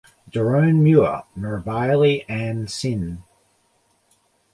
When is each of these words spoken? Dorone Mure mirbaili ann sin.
Dorone 0.35 0.79
Mure 0.85 1.11
mirbaili 1.43 2.15
ann 2.37 2.65
sin. 2.77 3.05